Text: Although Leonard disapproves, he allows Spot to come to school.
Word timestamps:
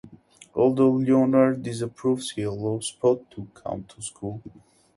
Although 0.55 0.93
Leonard 0.95 1.61
disapproves, 1.61 2.31
he 2.31 2.41
allows 2.41 2.87
Spot 2.87 3.19
to 3.29 3.47
come 3.53 3.83
to 3.89 4.01
school. 4.01 4.41